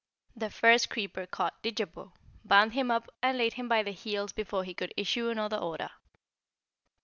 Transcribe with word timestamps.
The 0.35 0.49
first 0.49 0.89
creeper 0.89 1.27
caught 1.27 1.61
Didjabo, 1.61 2.13
bound 2.43 2.73
him 2.73 2.89
up 2.89 3.07
and 3.21 3.37
laid 3.37 3.53
him 3.53 3.67
by 3.69 3.83
the 3.83 3.91
heels 3.91 4.31
before 4.33 4.63
he 4.63 4.73
could 4.73 4.95
issue 4.97 5.29
another 5.29 5.57
order. 5.57 5.91